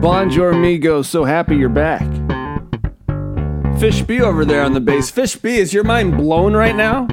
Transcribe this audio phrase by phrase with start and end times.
[0.00, 1.02] Bonjour, amigo.
[1.02, 2.06] So happy you're back.
[3.80, 5.10] Fish B over there on the base.
[5.10, 7.08] Fish B, is your mind blown right now?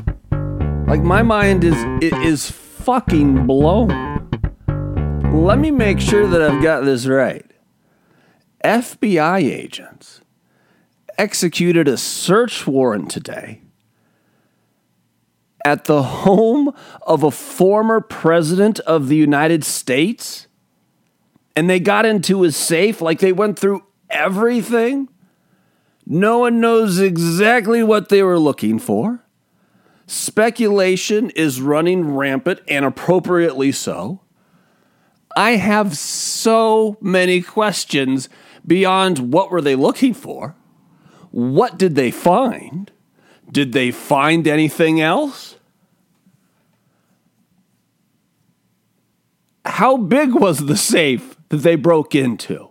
[0.88, 3.90] Like my mind is it is fucking blown.
[5.34, 7.46] Let me make sure that I've got this right.
[8.64, 10.22] FBI agents
[11.18, 13.62] executed a search warrant today
[15.66, 16.72] at the home
[17.02, 20.46] of a former president of the United States
[21.56, 25.10] and they got into his safe like they went through everything.
[26.06, 29.22] No one knows exactly what they were looking for.
[30.08, 34.22] Speculation is running rampant and appropriately so.
[35.36, 38.30] I have so many questions
[38.66, 40.56] beyond what were they looking for?
[41.32, 42.92] What did they find?
[43.52, 45.56] Did they find anything else?
[49.66, 52.70] How big was the safe that they broke into?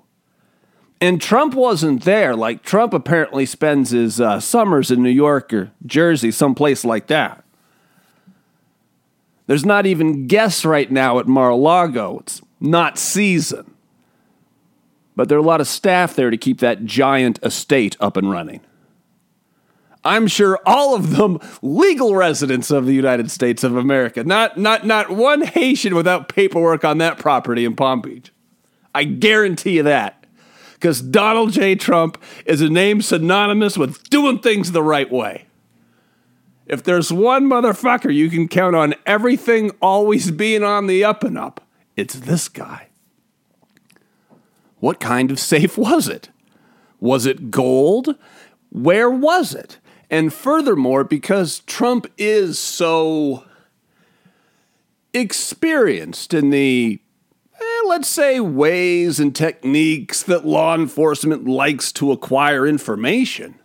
[1.01, 2.35] And Trump wasn't there.
[2.35, 7.45] Like, Trump apparently spends his uh, summers in New York or Jersey, someplace like that.
[9.47, 12.21] There's not even guests right now at Mar a Lago.
[12.21, 13.75] It's not season.
[15.17, 18.31] But there are a lot of staff there to keep that giant estate up and
[18.31, 18.61] running.
[20.05, 24.23] I'm sure all of them legal residents of the United States of America.
[24.25, 28.31] Not, not, not one Haitian without paperwork on that property in Palm Beach.
[28.95, 30.25] I guarantee you that.
[30.75, 31.75] Because Donald J.
[31.75, 35.47] Trump is a name synonymous with doing things the right way.
[36.67, 41.39] If there's one motherfucker you can count on everything always being on the up and
[41.39, 41.63] up,
[41.97, 42.89] it's this guy.
[44.81, 46.31] What kind of safe was it?
[47.01, 48.17] Was it gold?
[48.71, 49.79] Where was it?
[50.11, 53.45] And furthermore, because Trump is so
[55.13, 57.01] experienced in the,
[57.87, 63.57] let's say, ways and techniques that law enforcement likes to acquire information.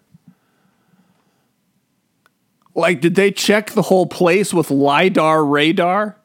[2.76, 6.18] Like, did they check the whole place with LIDAR radar?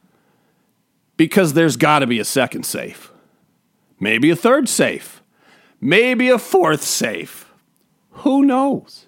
[1.17, 3.11] Because there's got to be a second safe.
[3.99, 5.23] Maybe a third safe.
[5.81, 7.53] Maybe a fourth safe.
[8.11, 9.07] Who knows?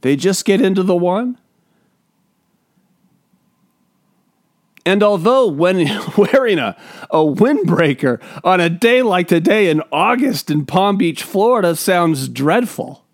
[0.00, 1.38] They just get into the one.
[4.86, 5.86] And although when
[6.16, 6.76] wearing a,
[7.10, 13.04] a windbreaker on a day like today in August in Palm Beach, Florida sounds dreadful,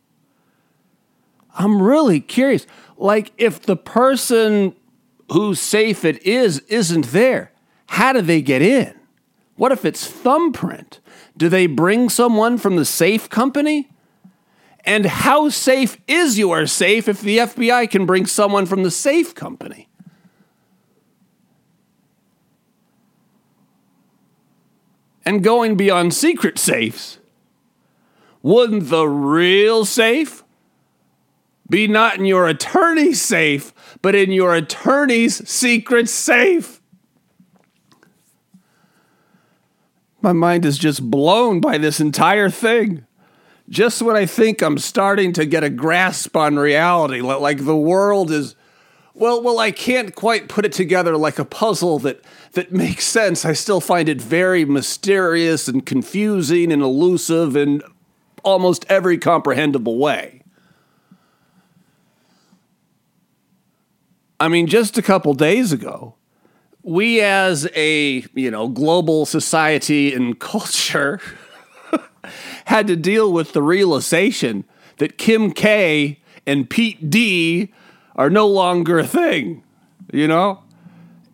[1.54, 2.66] I'm really curious.
[2.96, 4.74] Like, if the person
[5.32, 7.52] whose safe it is isn't there,
[7.86, 8.94] how do they get in?
[9.56, 11.00] What if it's thumbprint?
[11.36, 13.90] Do they bring someone from the safe company?
[14.84, 19.34] And how safe is your safe if the FBI can bring someone from the safe
[19.34, 19.89] company?
[25.24, 27.18] And going beyond secret safes,
[28.42, 30.44] wouldn't the real safe
[31.68, 33.72] be not in your attorney's safe,
[34.02, 36.80] but in your attorney's secret safe?
[40.22, 43.06] My mind is just blown by this entire thing.
[43.68, 48.30] Just when I think I'm starting to get a grasp on reality, like the world
[48.30, 48.56] is
[49.14, 53.44] well, well, I can't quite put it together like a puzzle that that makes sense.
[53.44, 57.82] I still find it very mysterious and confusing and elusive in
[58.42, 60.42] almost every comprehensible way.
[64.38, 66.14] I mean, just a couple days ago,
[66.82, 71.20] we as a, you know, global society and culture
[72.64, 74.64] had to deal with the realization
[74.96, 77.72] that Kim K and Pete D
[78.20, 79.64] are no longer a thing,
[80.12, 80.62] you know?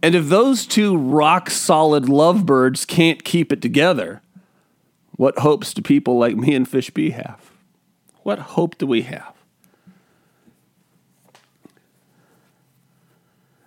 [0.04, 4.22] And if those two rock solid lovebirds can't keep it together,
[5.16, 7.50] what hopes do people like me and Fish B have?
[8.22, 9.34] What hope do we have?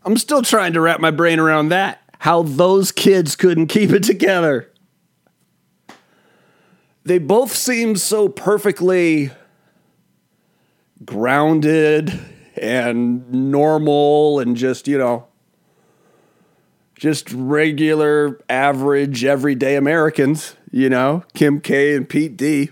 [0.05, 2.01] I'm still trying to wrap my brain around that.
[2.19, 4.71] How those kids couldn't keep it together.
[7.03, 9.31] They both seem so perfectly
[11.03, 12.17] grounded
[12.59, 15.27] and normal and just, you know,
[16.95, 22.71] just regular, average, everyday Americans, you know, Kim K and Pete D.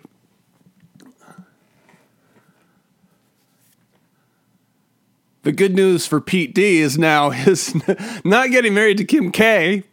[5.44, 7.74] The good news for Pete D is now his
[8.26, 9.84] not getting married to Kim K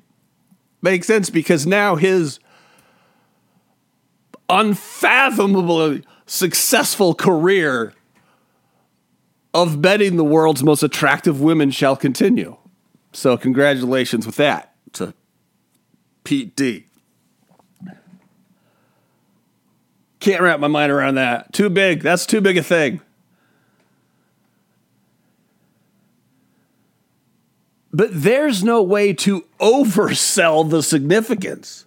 [0.83, 2.41] makes sense because now his
[4.49, 7.95] unfathomably successful career
[9.55, 12.57] of betting the world's most attractive women shall continue.
[13.13, 15.15] So, congratulations with that to
[16.25, 16.87] Pete D.
[20.19, 21.53] Can't wrap my mind around that.
[21.53, 22.03] Too big.
[22.03, 23.01] That's too big a thing.
[27.93, 31.85] But there's no way to oversell the significance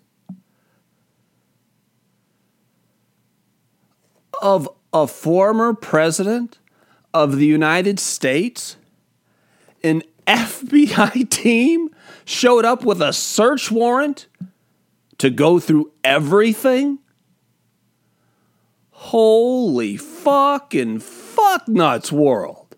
[4.42, 6.60] of a former president
[7.14, 8.78] of the United States,
[9.84, 11.90] an FBI team
[12.26, 14.28] showed up with a search warrant
[15.18, 17.00] to go through everything?
[18.92, 22.76] Holy fucking fuck nuts world.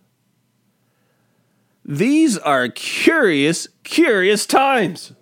[1.83, 5.13] These are curious, curious times.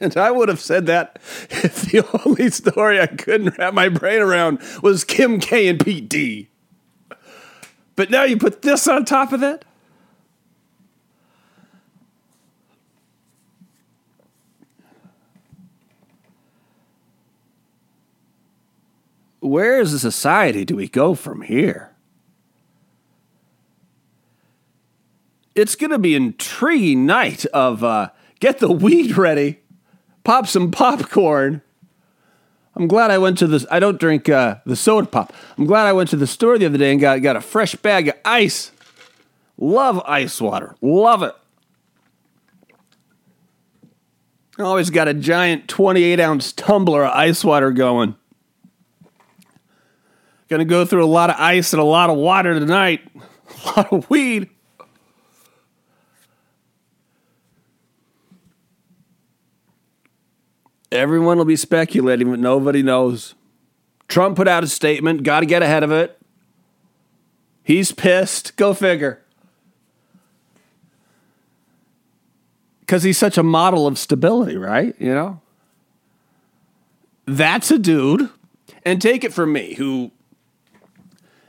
[0.00, 1.18] And I would have said that
[1.50, 6.08] if the only story I couldn't wrap my brain around was Kim K and Pete
[6.08, 6.48] D.
[7.96, 9.64] But now you put this on top of that?
[19.48, 21.94] where as a society do we go from here?
[25.54, 29.60] It's going to be an intriguing night of uh, get the weed ready,
[30.28, 31.62] pop some popcorn.
[32.76, 33.64] I'm glad I went to this.
[33.70, 35.32] I don't drink uh, the soda pop.
[35.56, 37.74] I'm glad I went to the store the other day and got, got a fresh
[37.76, 38.70] bag of ice.
[39.56, 40.76] Love ice water.
[40.82, 41.34] Love it.
[44.58, 48.14] Always got a giant 28 ounce tumbler of ice water going.
[50.50, 53.00] Gonna go through a lot of ice and a lot of water tonight.
[53.64, 54.50] A lot of weed.
[60.90, 63.34] Everyone will be speculating, but nobody knows.
[64.08, 66.18] Trump put out a statement, got to get ahead of it.
[67.62, 68.56] He's pissed.
[68.56, 69.22] Go figure.
[72.80, 74.94] Because he's such a model of stability, right?
[74.98, 75.40] You know?
[77.26, 78.30] That's a dude.
[78.86, 80.12] And take it from me, who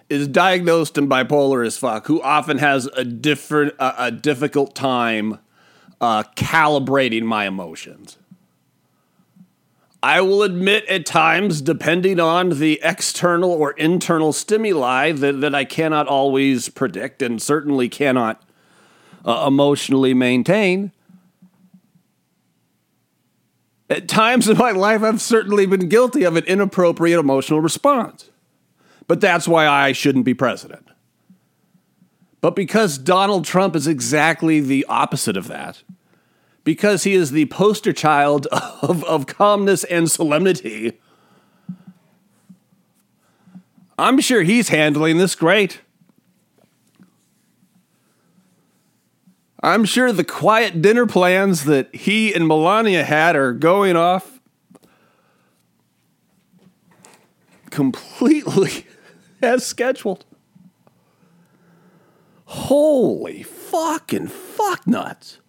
[0.10, 5.40] is diagnosed and bipolar as fuck, who often has a different, a difficult time
[6.02, 8.19] uh, calibrating my emotions.
[10.02, 15.66] I will admit at times, depending on the external or internal stimuli, that, that I
[15.66, 18.42] cannot always predict and certainly cannot
[19.26, 20.94] uh, emotionally maintain.
[23.90, 28.30] At times in my life, I've certainly been guilty of an inappropriate emotional response
[29.10, 30.88] but that's why I shouldn't be president.
[32.42, 35.82] But because Donald Trump is exactly the opposite of that,
[36.70, 38.46] because he is the poster child
[38.84, 41.00] of, of calmness and solemnity,
[43.98, 45.82] I'm sure he's handling this great.
[49.64, 54.40] I'm sure the quiet dinner plans that he and Melania had are going off
[57.72, 58.86] completely
[59.42, 60.24] as scheduled.
[62.46, 65.40] Holy fucking fuck nuts.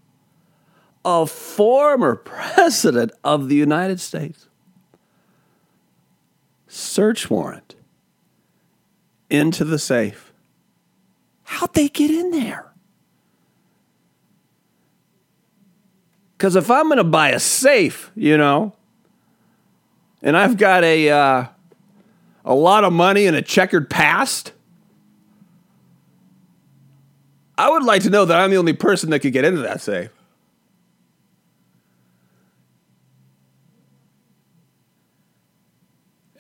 [1.05, 4.49] A former president of the United States.
[6.69, 7.75] Search warrant
[9.29, 10.33] into the safe.
[11.45, 12.71] How'd they get in there?
[16.37, 18.73] Because if I'm going to buy a safe, you know,
[20.23, 21.47] and I've got a uh,
[22.45, 24.53] a lot of money and a checkered past?
[27.59, 29.81] I would like to know that I'm the only person that could get into that
[29.81, 30.11] safe.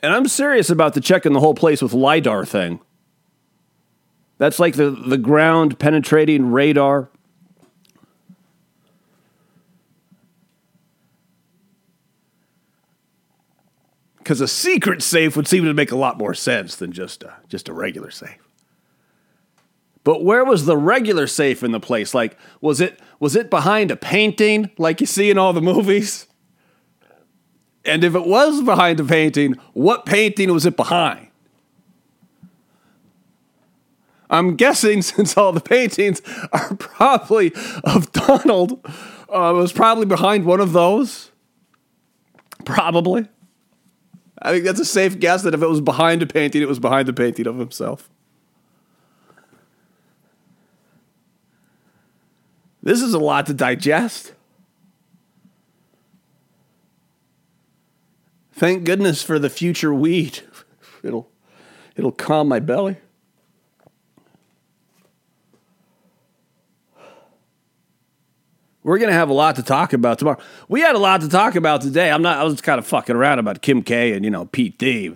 [0.02, 2.80] And I'm serious about the checking the whole place with LIDAR thing.
[4.38, 7.10] That's like the, the ground penetrating radar.
[14.30, 17.34] because a secret safe would seem to make a lot more sense than just a,
[17.48, 18.38] just a regular safe.
[20.04, 22.14] But where was the regular safe in the place?
[22.14, 26.28] Like, was it was it behind a painting like you see in all the movies?
[27.84, 31.28] And if it was behind a painting, what painting was it behind?
[34.28, 36.22] I'm guessing since all the paintings
[36.52, 37.52] are probably
[37.84, 38.80] of Donald,
[39.32, 41.32] uh, it was probably behind one of those.
[42.64, 43.26] Probably.
[44.42, 46.78] I think that's a safe guess that if it was behind a painting, it was
[46.78, 48.08] behind the painting of himself.
[52.82, 54.32] This is a lot to digest.
[58.60, 60.44] Thank goodness for the future wheat.
[61.02, 61.30] It'll
[61.96, 62.98] it'll calm my belly.
[68.82, 70.38] we're gonna have a lot to talk about tomorrow.
[70.68, 72.10] We had a lot to talk about today.
[72.10, 72.36] I'm not.
[72.36, 75.14] I was kind of fucking around about Kim K and you know Pete D.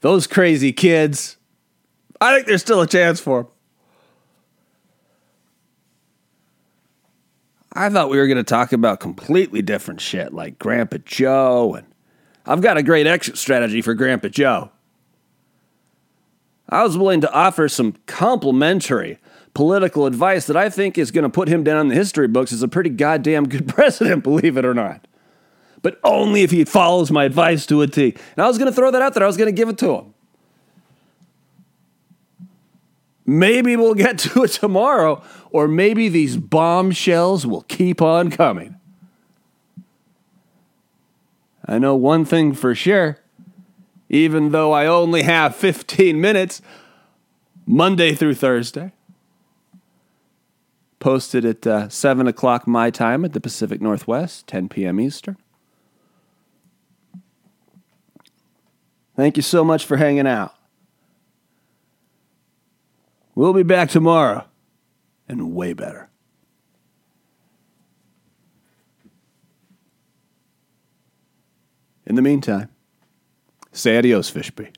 [0.00, 1.36] Those crazy kids.
[2.22, 3.52] I think there's still a chance for them.
[7.74, 11.93] I thought we were to talk about completely different shit like Grandpa Joe and
[12.46, 14.70] I've got a great exit strategy for Grandpa Joe.
[16.68, 19.18] I was willing to offer some complimentary
[19.54, 22.52] political advice that I think is going to put him down in the history books
[22.52, 25.06] as a pretty goddamn good president, believe it or not.
[25.82, 28.16] But only if he follows my advice to a T.
[28.36, 29.22] And I was going to throw that out there.
[29.22, 30.14] I was going to give it to him.
[33.26, 38.76] Maybe we'll get to it tomorrow, or maybe these bombshells will keep on coming.
[41.66, 43.18] I know one thing for sure.
[44.08, 46.60] Even though I only have 15 minutes,
[47.66, 48.92] Monday through Thursday,
[50.98, 55.00] posted at uh, 7 o'clock my time at the Pacific Northwest, 10 p.m.
[55.00, 55.36] Eastern.
[59.16, 60.54] Thank you so much for hanging out.
[63.34, 64.46] We'll be back tomorrow
[65.28, 66.08] and way better.
[72.06, 72.68] In the meantime,
[73.72, 74.74] say adios, Fishby.